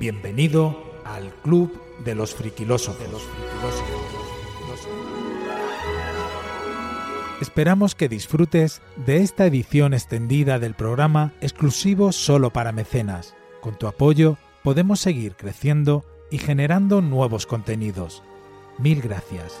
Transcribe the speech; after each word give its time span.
Bienvenido 0.00 0.82
al 1.04 1.30
Club 1.42 1.78
de 2.02 2.14
los 2.14 2.34
Friquilósofos. 2.34 3.22
Esperamos 7.42 7.94
que 7.94 8.08
disfrutes 8.08 8.80
de 8.96 9.18
esta 9.18 9.44
edición 9.44 9.92
extendida 9.92 10.58
del 10.58 10.72
programa 10.72 11.34
exclusivo 11.42 12.12
solo 12.12 12.48
para 12.50 12.72
mecenas. 12.72 13.34
Con 13.60 13.76
tu 13.76 13.86
apoyo 13.88 14.38
podemos 14.64 15.00
seguir 15.00 15.36
creciendo 15.36 16.06
y 16.30 16.38
generando 16.38 17.02
nuevos 17.02 17.44
contenidos. 17.44 18.22
Mil 18.78 19.02
gracias. 19.02 19.60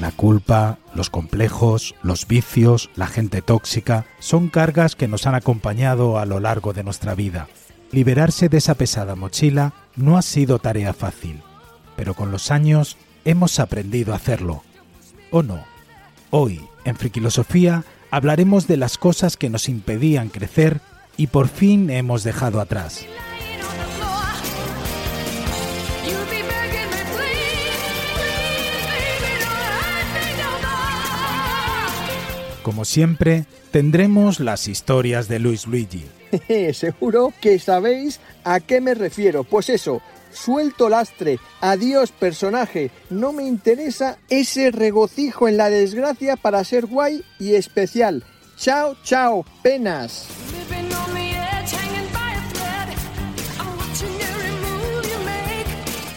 La 0.00 0.10
culpa, 0.10 0.78
los 0.94 1.08
complejos, 1.08 1.94
los 2.02 2.26
vicios, 2.26 2.90
la 2.96 3.06
gente 3.06 3.42
tóxica 3.42 4.06
son 4.18 4.48
cargas 4.48 4.96
que 4.96 5.08
nos 5.08 5.26
han 5.26 5.34
acompañado 5.34 6.18
a 6.18 6.26
lo 6.26 6.40
largo 6.40 6.72
de 6.72 6.82
nuestra 6.82 7.14
vida. 7.14 7.48
Liberarse 7.92 8.48
de 8.48 8.58
esa 8.58 8.74
pesada 8.74 9.14
mochila 9.14 9.72
no 9.94 10.18
ha 10.18 10.22
sido 10.22 10.58
tarea 10.58 10.92
fácil, 10.92 11.42
pero 11.96 12.14
con 12.14 12.32
los 12.32 12.50
años 12.50 12.96
hemos 13.24 13.60
aprendido 13.60 14.12
a 14.12 14.16
hacerlo. 14.16 14.64
¿O 15.30 15.42
no? 15.42 15.64
Hoy, 16.30 16.60
en 16.84 16.96
Friquilosofía, 16.96 17.84
hablaremos 18.10 18.66
de 18.66 18.76
las 18.76 18.98
cosas 18.98 19.36
que 19.36 19.48
nos 19.48 19.68
impedían 19.68 20.28
crecer 20.28 20.80
y 21.16 21.28
por 21.28 21.48
fin 21.48 21.88
hemos 21.90 22.24
dejado 22.24 22.60
atrás. 22.60 23.06
Como 32.64 32.86
siempre, 32.86 33.44
tendremos 33.72 34.40
las 34.40 34.68
historias 34.68 35.28
de 35.28 35.38
Luis 35.38 35.66
Luigi. 35.66 36.06
Seguro 36.72 37.34
que 37.42 37.58
sabéis 37.58 38.20
a 38.42 38.58
qué 38.58 38.80
me 38.80 38.94
refiero. 38.94 39.44
Pues 39.44 39.68
eso, 39.68 40.00
suelto 40.32 40.88
lastre, 40.88 41.38
adiós 41.60 42.10
personaje, 42.10 42.90
no 43.10 43.34
me 43.34 43.44
interesa 43.44 44.16
ese 44.30 44.70
regocijo 44.70 45.46
en 45.46 45.58
la 45.58 45.68
desgracia 45.68 46.36
para 46.36 46.64
ser 46.64 46.86
guay 46.86 47.22
y 47.38 47.54
especial. 47.54 48.24
Chao, 48.56 48.96
chao, 49.04 49.44
penas. 49.62 50.26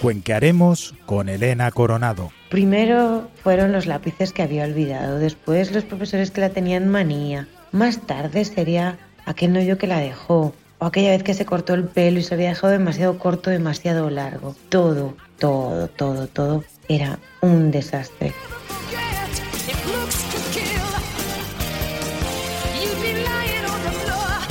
Cuenquearemos 0.02 0.94
con 1.06 1.28
Elena 1.28 1.72
Coronado. 1.72 2.32
Primero 2.50 3.30
fueron 3.42 3.72
los 3.72 3.88
lápices 3.88 4.32
que 4.32 4.44
había 4.44 4.64
olvidado, 4.64 5.18
después 5.18 5.72
los 5.72 5.84
profesores 5.84 6.30
que 6.30 6.42
la 6.42 6.50
tenían 6.50 6.88
manía, 6.88 7.48
más 7.72 8.00
tarde 8.02 8.46
sería 8.46 8.98
aquel 9.26 9.54
novio 9.54 9.78
que 9.78 9.88
la 9.88 10.00
dejó, 10.00 10.54
o 10.78 10.86
aquella 10.86 11.10
vez 11.10 11.24
que 11.24 11.34
se 11.34 11.46
cortó 11.46 11.74
el 11.74 11.86
pelo 11.86 12.20
y 12.20 12.24
se 12.24 12.36
había 12.36 12.50
dejado 12.50 12.72
demasiado 12.72 13.18
corto, 13.18 13.50
demasiado 13.50 14.10
largo. 14.10 14.56
Todo, 14.70 15.16
todo, 15.40 15.88
todo, 15.88 16.28
todo 16.28 16.64
era 16.88 17.18
un 17.42 17.72
desastre. 17.72 18.34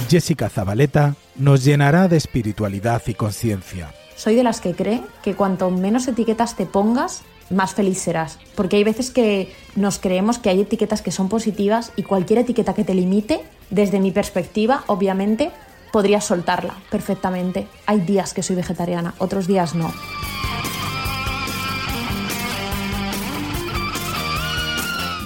Jessica 0.08 0.48
Zabaleta 0.48 1.14
nos 1.36 1.64
llenará 1.64 2.08
de 2.08 2.16
espiritualidad 2.16 3.02
y 3.06 3.14
conciencia. 3.14 3.92
Soy 4.16 4.34
de 4.34 4.42
las 4.42 4.60
que 4.60 4.74
cree 4.74 5.02
que 5.22 5.34
cuanto 5.34 5.70
menos 5.70 6.08
etiquetas 6.08 6.56
te 6.56 6.64
pongas, 6.64 7.22
más 7.50 7.74
feliz 7.74 7.98
serás. 7.98 8.38
Porque 8.54 8.76
hay 8.76 8.84
veces 8.84 9.10
que 9.10 9.54
nos 9.76 9.98
creemos 9.98 10.38
que 10.38 10.48
hay 10.48 10.62
etiquetas 10.62 11.02
que 11.02 11.12
son 11.12 11.28
positivas 11.28 11.92
y 11.96 12.02
cualquier 12.02 12.40
etiqueta 12.40 12.74
que 12.74 12.84
te 12.84 12.94
limite, 12.94 13.44
desde 13.70 14.00
mi 14.00 14.12
perspectiva, 14.12 14.84
obviamente, 14.86 15.50
podrías 15.92 16.24
soltarla 16.24 16.74
perfectamente. 16.90 17.68
Hay 17.84 18.00
días 18.00 18.32
que 18.32 18.42
soy 18.42 18.56
vegetariana, 18.56 19.14
otros 19.18 19.46
días 19.46 19.74
no. 19.74 19.92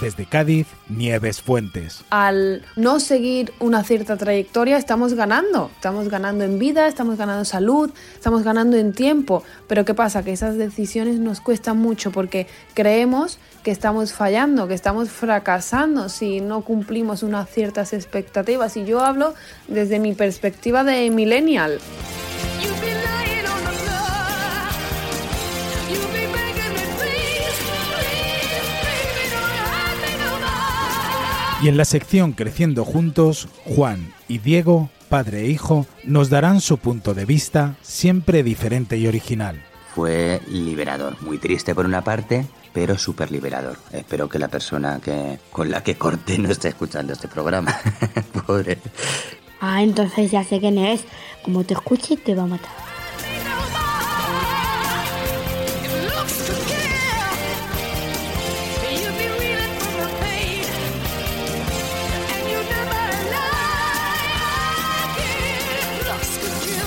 Desde 0.01 0.25
Cádiz, 0.25 0.67
Nieves 0.89 1.43
Fuentes. 1.43 2.05
al 2.09 2.63
no 2.75 3.01
seguir 3.01 3.53
una 3.61 3.85
cierta 3.85 4.17
trayectoria 4.17 4.79
estamos 4.79 5.13
ganando, 5.13 5.71
estamos 5.75 6.09
ganando 6.09 6.43
en 6.45 6.59
vida, 6.59 6.89
estamos 6.89 7.19
ganando 7.19 7.45
salud, 7.45 7.91
estamos 8.15 8.43
ganando 8.43 8.79
en 8.79 8.95
tiempo, 8.95 9.43
pero 9.69 9.85
¿qué 9.85 9.93
pasa? 9.93 10.23
Que 10.23 10.33
esas 10.33 10.57
decisiones 10.57 11.19
nos 11.19 11.41
cuestan 11.41 11.77
mucho 11.77 12.13
porque 12.13 12.47
creemos 12.73 13.39
que 13.63 13.73
estamos 13.73 14.15
fallando, 14.15 14.69
que 14.69 14.75
estamos 14.75 15.11
fracasando 15.11 16.09
si 16.09 16.41
no 16.41 16.63
cumplimos 16.63 17.23
unas 17.23 17.51
ciertas 17.51 17.93
expectativas 17.93 18.79
y 18.79 18.87
yo 18.87 19.01
hablo 19.01 19.35
desde 19.69 19.99
mi 19.99 20.15
perspectiva 20.15 20.83
de 20.83 21.11
millennial. 21.11 21.79
Y 31.63 31.69
en 31.69 31.77
la 31.77 31.85
sección 31.85 32.33
Creciendo 32.33 32.87
Juntos, 32.87 33.47
Juan 33.67 34.15
y 34.29 34.39
Diego, 34.39 34.89
padre 35.11 35.43
e 35.43 35.49
hijo, 35.49 35.87
nos 36.05 36.31
darán 36.31 36.63
su 36.63 36.79
punto 36.79 37.13
de 37.13 37.27
vista, 37.27 37.77
siempre 37.83 38.43
diferente 38.43 38.97
y 38.97 39.07
original. 39.07 39.63
Fue 39.95 40.41
liberador, 40.49 41.21
muy 41.21 41.37
triste 41.37 41.75
por 41.75 41.85
una 41.85 42.03
parte, 42.03 42.47
pero 42.73 42.97
súper 42.97 43.31
liberador. 43.31 43.77
Espero 43.93 44.27
que 44.27 44.39
la 44.39 44.49
persona 44.49 45.01
que 45.03 45.39
con 45.53 45.71
la 45.71 45.83
que 45.83 45.97
corté 45.97 46.39
no 46.39 46.51
esté 46.51 46.69
escuchando 46.69 47.13
este 47.13 47.29
programa. 47.29 47.77
Pobre. 48.47 48.79
Ah, 49.61 49.83
entonces 49.83 50.31
ya 50.31 50.43
sé 50.45 50.61
quién 50.61 50.79
es. 50.79 51.05
Como 51.45 51.65
te 51.65 51.75
escuche, 51.75 52.17
te 52.17 52.35
va 52.35 52.45
a 52.45 52.47
matar. 52.47 52.90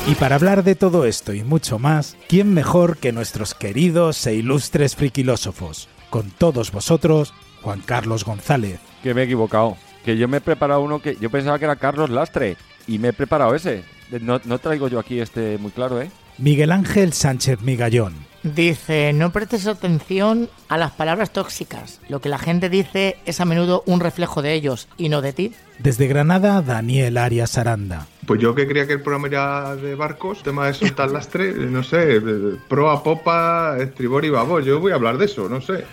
Y 0.06 0.16
para 0.16 0.36
hablar 0.36 0.64
de 0.64 0.76
todo 0.76 1.06
esto 1.06 1.34
y 1.34 1.44
mucho 1.44 1.80
más, 1.80 2.18
¿quién 2.28 2.54
mejor 2.54 2.98
que 2.98 3.12
nuestros 3.14 3.54
queridos 3.56 4.26
e 4.28 4.36
ilustres 4.36 4.96
friquilósofos? 4.96 5.88
Con 6.10 6.30
todos 6.30 6.72
vosotros, 6.72 7.34
Juan 7.62 7.82
Carlos 7.82 8.26
González, 8.26 8.80
Que 9.02 9.14
me 9.14 9.22
he 9.22 9.26
equivocado. 9.26 9.78
Que 10.04 10.18
yo 10.18 10.28
me 10.28 10.38
he 10.38 10.42
preparado 10.42 10.82
uno 10.82 11.00
que 11.02 11.16
yo 11.22 11.30
pensaba 11.30 11.58
que 11.58 11.66
era 11.66 11.78
Carlos 11.78 12.10
Lastre 12.10 12.58
y 12.88 13.00
me 13.00 13.10
he 13.10 13.14
preparado 13.14 13.56
ese. 13.56 13.84
No, 14.22 14.42
no 14.44 14.60
traigo 14.60 14.90
yo 14.90 15.00
aquí 15.00 15.20
este 15.22 15.58
muy 15.58 15.72
claro, 15.72 16.02
¿eh? 16.02 16.12
Miguel 16.38 16.72
Ángel 16.72 17.14
Sánchez 17.14 17.62
Migallón, 17.62 18.14
Dice, 18.44 19.14
no 19.14 19.32
prestes 19.32 19.68
atención 19.68 20.50
a 20.68 20.78
las 20.78 20.92
palabras 20.92 21.32
tóxicas. 21.32 22.02
Lo 22.10 22.20
que 22.20 22.28
la 22.28 22.40
gente 22.40 22.70
dice 22.70 23.16
es 23.26 23.40
a 23.40 23.46
menudo 23.46 23.84
un 23.86 24.02
reflejo 24.02 24.42
de 24.42 24.54
ellos 24.54 24.90
y 24.98 25.08
no 25.08 25.22
de 25.22 25.32
ti. 25.32 25.54
desde 25.80 26.08
Granada 26.08 26.62
Daniel 26.62 27.18
Arias 27.18 27.58
Aranda, 27.58 28.08
Pues 28.26 28.40
yo 28.40 28.56
que 28.56 28.68
creía 28.68 28.88
que 28.88 28.94
el 28.94 29.02
programa 29.02 29.28
era 29.28 29.76
de 29.76 29.96
barcos, 29.96 30.44
tema 30.44 30.68
de 30.68 30.74
soltar 30.74 31.12
lastre, 31.12 31.54
no 31.54 31.84
sé, 31.84 32.20
de- 32.20 32.58
proa, 32.70 33.04
popa, 33.04 33.76
estribor 33.80 34.24
y 34.26 34.30
babor. 34.30 34.64
Yo 34.64 34.80
voy 34.80 34.92
a 34.92 34.96
hablar 34.96 35.18
de 35.18 35.26
eso, 35.26 35.50
no 35.50 35.60
sé. 35.62 35.84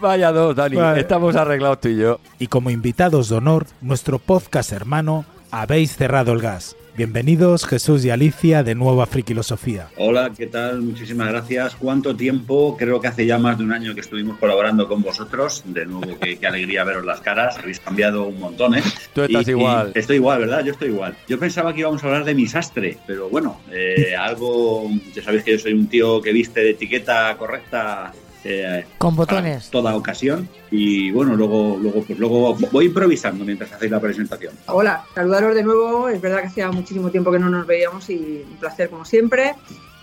Vaya 0.00 0.32
dos, 0.32 0.54
Dani. 0.54 0.76
Vale. 0.76 1.00
Estamos 1.00 1.34
arreglados 1.36 1.80
tú 1.80 1.88
y 1.88 1.96
yo. 1.96 2.20
y 2.38 2.46
como 2.48 2.70
invitados 2.70 3.28
de 3.28 3.36
honor, 3.36 3.66
nuestro 3.80 4.18
podcast 4.18 4.72
hermano, 4.72 5.24
Habéis 5.50 5.94
cerrado 5.96 6.32
el 6.32 6.40
gas. 6.40 6.76
Bienvenidos 6.96 7.66
Jesús 7.66 8.04
y 8.04 8.10
Alicia 8.10 8.62
de 8.62 8.76
nuevo 8.76 9.02
a 9.02 9.06
Frikilosofía. 9.06 9.88
Hola, 9.96 10.30
¿qué 10.36 10.46
tal? 10.46 10.80
Muchísimas 10.80 11.28
gracias. 11.28 11.74
¿Cuánto 11.74 12.14
tiempo? 12.14 12.76
Creo 12.78 13.00
que 13.00 13.08
hace 13.08 13.26
ya 13.26 13.36
más 13.36 13.58
de 13.58 13.64
un 13.64 13.72
año 13.72 13.94
que 13.96 14.00
estuvimos 14.00 14.38
colaborando 14.38 14.86
con 14.86 15.02
vosotros. 15.02 15.64
De 15.66 15.86
nuevo, 15.86 16.16
qué, 16.20 16.38
qué 16.38 16.46
alegría 16.46 16.84
veros 16.84 17.04
las 17.04 17.20
caras. 17.20 17.58
Habéis 17.58 17.80
cambiado 17.80 18.28
un 18.28 18.38
montón, 18.38 18.76
¿eh? 18.76 18.82
Tú 19.12 19.22
estás 19.22 19.44
Y- 19.48 19.50
y 19.50 19.54
igual. 19.54 19.90
estoy 19.96 20.16
igual, 20.16 20.38
¿verdad? 20.38 20.64
Yo 20.64 20.70
estoy 20.70 20.88
igual. 20.90 21.16
Yo 21.28 21.36
pensaba 21.36 21.74
que 21.74 21.80
íbamos 21.80 22.00
a 22.04 22.06
hablar 22.06 22.24
de 22.24 22.34
mi 22.34 22.46
sastre, 22.46 22.96
pero 23.08 23.28
bueno, 23.28 23.60
eh, 23.72 24.14
algo... 24.18 24.88
Ya 25.16 25.22
sabéis 25.24 25.42
que 25.42 25.50
yo 25.52 25.58
soy 25.58 25.72
un 25.72 25.88
tío 25.88 26.22
que 26.22 26.32
viste 26.32 26.60
de 26.60 26.70
etiqueta 26.70 27.36
correcta. 27.36 28.12
Eh, 28.44 28.84
Con 28.98 29.16
botones. 29.16 29.70
Toda 29.70 29.96
ocasión. 29.96 30.48
Y 30.70 31.10
bueno, 31.10 31.34
luego, 31.34 31.78
luego, 31.80 32.02
pues 32.04 32.18
luego 32.18 32.54
voy 32.70 32.86
improvisando 32.86 33.44
mientras 33.44 33.72
hacéis 33.72 33.90
la 33.90 34.00
presentación. 34.00 34.54
Hola, 34.66 35.04
saludaros 35.14 35.54
de 35.54 35.62
nuevo. 35.62 36.08
Es 36.08 36.20
verdad 36.20 36.40
que 36.40 36.48
hacía 36.48 36.70
muchísimo 36.70 37.10
tiempo 37.10 37.32
que 37.32 37.38
no 37.38 37.48
nos 37.48 37.66
veíamos 37.66 38.08
y 38.10 38.44
un 38.48 38.56
placer 38.58 38.90
como 38.90 39.04
siempre. 39.04 39.54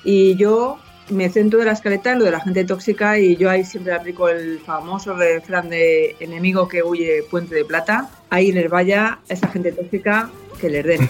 Y 0.04 0.36
yo 0.36 0.80
me 1.10 1.30
centro 1.30 1.60
de 1.60 1.66
la 1.66 1.74
escaleta 1.74 2.14
en 2.14 2.20
lo 2.20 2.26
de 2.26 2.32
la 2.32 2.40
gente 2.40 2.64
tóxica 2.64 3.20
y 3.20 3.36
yo 3.36 3.50
ahí 3.50 3.66
siempre 3.66 3.94
aplico 3.94 4.30
el 4.30 4.60
famoso 4.60 5.14
refrán 5.14 5.70
de 5.70 6.16
enemigo 6.20 6.68
que 6.68 6.84
huye 6.84 7.24
puente 7.30 7.56
de 7.56 7.66
plata. 7.66 8.10
Ahí 8.30 8.52
les 8.52 8.70
vaya 8.70 9.20
esa 9.28 9.48
gente 9.50 9.72
tóxica 9.72 10.30
que 10.60 10.70
les 10.70 10.86
den. 10.86 11.10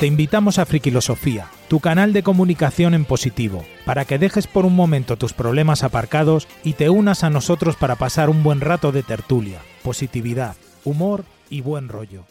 Te 0.00 0.06
invitamos 0.06 0.60
a 0.60 0.64
Frikilosofía, 0.64 1.50
tu 1.66 1.80
canal 1.80 2.12
de 2.12 2.22
comunicación 2.22 2.94
en 2.94 3.04
positivo, 3.04 3.64
para 3.84 4.04
que 4.04 4.16
dejes 4.16 4.46
por 4.46 4.64
un 4.64 4.76
momento 4.76 5.16
tus 5.16 5.32
problemas 5.32 5.82
aparcados 5.82 6.46
y 6.62 6.74
te 6.74 6.88
unas 6.88 7.24
a 7.24 7.30
nosotros 7.30 7.74
para 7.74 7.96
pasar 7.96 8.30
un 8.30 8.44
buen 8.44 8.60
rato 8.60 8.92
de 8.92 9.02
tertulia, 9.02 9.60
positividad, 9.82 10.54
humor 10.84 11.24
y 11.50 11.62
buen 11.62 11.88
rollo. 11.88 12.26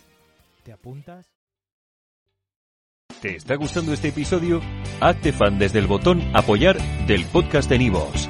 ¿Te 0.64 0.72
apuntas? 0.72 1.25
¿Te 3.22 3.36
está 3.36 3.56
gustando 3.56 3.92
este 3.92 4.10
episodio? 4.10 4.62
Hazte 5.02 5.34
fan 5.34 5.60
desde 5.60 5.80
el 5.80 5.88
botón 5.88 6.24
Apoyar 6.34 6.78
del 7.06 7.25
podcast 7.25 7.70
de 7.70 7.80
Nivos. 7.80 8.30